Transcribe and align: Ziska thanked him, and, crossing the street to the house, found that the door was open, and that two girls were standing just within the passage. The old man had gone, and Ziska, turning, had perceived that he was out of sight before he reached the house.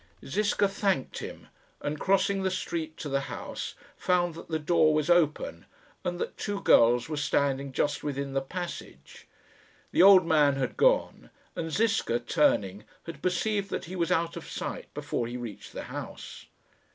Ziska 0.25 0.67
thanked 0.67 1.19
him, 1.19 1.47
and, 1.79 1.99
crossing 1.99 2.41
the 2.41 2.49
street 2.49 2.97
to 2.97 3.07
the 3.07 3.19
house, 3.29 3.75
found 3.95 4.33
that 4.33 4.47
the 4.47 4.57
door 4.57 4.95
was 4.95 5.11
open, 5.11 5.67
and 6.03 6.17
that 6.17 6.37
two 6.39 6.59
girls 6.61 7.07
were 7.07 7.15
standing 7.17 7.71
just 7.71 8.03
within 8.03 8.33
the 8.33 8.41
passage. 8.41 9.27
The 9.91 10.01
old 10.01 10.25
man 10.25 10.55
had 10.55 10.75
gone, 10.75 11.29
and 11.55 11.69
Ziska, 11.71 12.19
turning, 12.19 12.83
had 13.03 13.21
perceived 13.21 13.69
that 13.69 13.85
he 13.85 13.95
was 13.95 14.11
out 14.11 14.35
of 14.35 14.49
sight 14.49 14.91
before 14.95 15.27
he 15.27 15.37
reached 15.37 15.71
the 15.71 15.83
house. 15.83 16.47